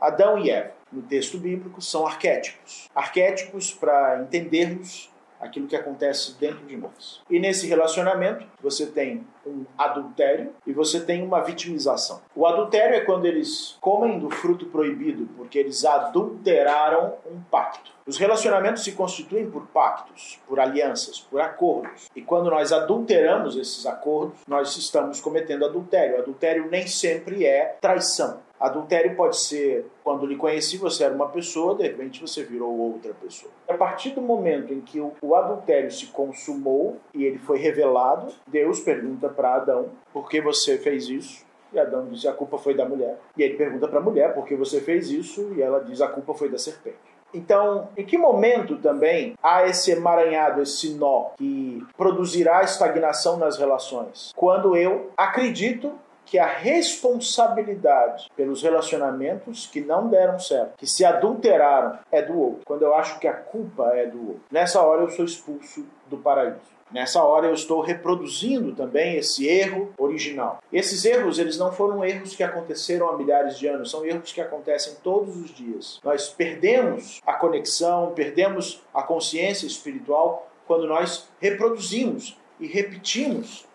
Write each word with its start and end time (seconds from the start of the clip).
Adão 0.00 0.38
e 0.38 0.50
Eva, 0.50 0.72
no 0.92 1.02
texto 1.02 1.38
bíblico, 1.38 1.82
são 1.82 2.06
arquétipos. 2.06 2.88
Arquétipos 2.94 3.72
para 3.72 4.20
entendermos 4.22 5.10
aquilo 5.40 5.66
que 5.66 5.76
acontece 5.76 6.36
dentro 6.38 6.66
de 6.66 6.76
nós. 6.76 7.20
E 7.30 7.38
nesse 7.38 7.66
relacionamento, 7.66 8.46
você 8.62 8.86
tem 8.86 9.26
um 9.46 9.64
adultério 9.76 10.52
e 10.66 10.72
você 10.72 11.00
tem 11.00 11.22
uma 11.22 11.40
vitimização. 11.40 12.20
O 12.34 12.46
adultério 12.46 12.96
é 12.96 13.00
quando 13.00 13.26
eles 13.26 13.76
comem 13.80 14.18
do 14.18 14.30
fruto 14.30 14.66
proibido, 14.66 15.28
porque 15.36 15.58
eles 15.58 15.84
adulteraram 15.84 17.14
um 17.30 17.40
pacto. 17.50 17.98
Os 18.06 18.16
relacionamentos 18.16 18.84
se 18.84 18.92
constituem 18.92 19.50
por 19.50 19.66
pactos, 19.66 20.40
por 20.48 20.58
alianças, 20.58 21.20
por 21.20 21.42
acordos. 21.42 22.08
E 22.16 22.22
quando 22.22 22.48
nós 22.48 22.72
adulteramos 22.72 23.54
esses 23.54 23.84
acordos, 23.84 24.38
nós 24.48 24.74
estamos 24.78 25.20
cometendo 25.20 25.66
adultério. 25.66 26.16
O 26.16 26.20
adultério 26.20 26.70
nem 26.70 26.86
sempre 26.86 27.44
é 27.44 27.76
traição. 27.80 28.40
Adultério 28.58 29.14
pode 29.14 29.38
ser 29.38 29.86
quando 30.02 30.26
lhe 30.26 30.36
conheci, 30.36 30.78
você 30.78 31.04
era 31.04 31.14
uma 31.14 31.28
pessoa, 31.28 31.76
de 31.76 31.84
repente 31.84 32.20
você 32.20 32.42
virou 32.42 32.76
outra 32.76 33.14
pessoa. 33.14 33.52
Partir 33.78 34.10
do 34.10 34.20
momento 34.20 34.72
em 34.74 34.80
que 34.80 35.00
o 35.00 35.34
adultério 35.34 35.90
se 35.90 36.06
consumou 36.06 36.98
e 37.14 37.24
ele 37.24 37.38
foi 37.38 37.58
revelado, 37.58 38.32
Deus 38.46 38.80
pergunta 38.80 39.28
para 39.28 39.54
Adão: 39.54 39.90
por 40.12 40.28
que 40.28 40.40
você 40.40 40.78
fez 40.78 41.08
isso? 41.08 41.46
E 41.72 41.78
Adão 41.78 42.06
diz: 42.06 42.26
a 42.26 42.32
culpa 42.32 42.58
foi 42.58 42.74
da 42.74 42.88
mulher. 42.88 43.18
E 43.36 43.42
ele 43.42 43.54
pergunta 43.54 43.86
para 43.86 43.98
a 43.98 44.02
mulher: 44.02 44.34
por 44.34 44.44
que 44.46 44.56
você 44.56 44.80
fez 44.80 45.10
isso? 45.10 45.52
E 45.56 45.62
ela 45.62 45.80
diz: 45.80 46.00
a 46.00 46.08
culpa 46.08 46.34
foi 46.34 46.48
da 46.48 46.58
serpente. 46.58 46.96
Então, 47.32 47.88
em 47.96 48.04
que 48.04 48.16
momento 48.16 48.76
também 48.78 49.34
há 49.42 49.66
esse 49.66 49.90
emaranhado, 49.90 50.62
esse 50.62 50.94
nó 50.94 51.30
que 51.36 51.84
produzirá 51.96 52.62
estagnação 52.62 53.36
nas 53.36 53.58
relações? 53.58 54.32
Quando 54.34 54.76
eu 54.76 55.10
acredito 55.16 55.92
que 56.30 56.38
a 56.38 56.46
responsabilidade 56.46 58.28
pelos 58.36 58.62
relacionamentos 58.62 59.66
que 59.66 59.80
não 59.80 60.08
deram 60.08 60.38
certo, 60.38 60.76
que 60.76 60.86
se 60.86 61.04
adulteraram, 61.04 61.98
é 62.12 62.22
do 62.22 62.38
outro. 62.38 62.62
Quando 62.64 62.82
eu 62.82 62.94
acho 62.94 63.18
que 63.18 63.26
a 63.26 63.32
culpa 63.32 63.90
é 63.94 64.06
do 64.06 64.28
outro. 64.28 64.42
Nessa 64.50 64.80
hora 64.82 65.02
eu 65.02 65.10
sou 65.10 65.24
expulso 65.24 65.86
do 66.06 66.18
paraíso. 66.18 66.78
Nessa 66.90 67.22
hora 67.22 67.46
eu 67.46 67.54
estou 67.54 67.82
reproduzindo 67.82 68.74
também 68.74 69.16
esse 69.16 69.46
erro 69.46 69.92
original. 69.98 70.62
Esses 70.72 71.04
erros, 71.04 71.38
eles 71.38 71.58
não 71.58 71.70
foram 71.70 72.02
erros 72.02 72.34
que 72.34 72.42
aconteceram 72.42 73.10
há 73.10 73.16
milhares 73.16 73.58
de 73.58 73.66
anos, 73.66 73.90
são 73.90 74.06
erros 74.06 74.32
que 74.32 74.40
acontecem 74.40 74.94
todos 75.02 75.36
os 75.36 75.54
dias. 75.54 76.00
Nós 76.02 76.30
perdemos 76.30 77.20
a 77.26 77.34
conexão, 77.34 78.12
perdemos 78.14 78.82
a 78.94 79.02
consciência 79.02 79.66
espiritual 79.66 80.48
quando 80.66 80.86
nós 80.86 81.28
reproduzimos 81.40 82.38
e 82.58 82.66
repetimos 82.66 83.66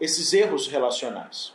esses 0.00 0.32
erros 0.32 0.68
relacionais. 0.68 1.54